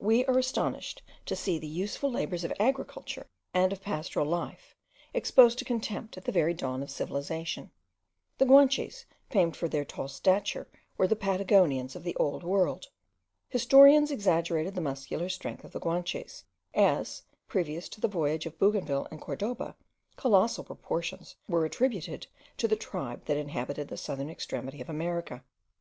[0.00, 4.74] We are astonished to see the useful labours of agriculture, and of pastoral life,
[5.14, 7.70] exposed to contempt at the very dawn of civilization.
[8.38, 10.66] The Guanches, famed for their tall stature,
[10.98, 12.88] were the Patagonians of the old world.
[13.48, 16.42] Historians exaggerated the muscular strength of the Guanches,
[16.74, 19.76] as, previous to the voyage of Bougainville and Cordoba,
[20.16, 22.26] colossal proportions were attributed
[22.56, 25.44] to the tribe that inhabited the southern extremity of America.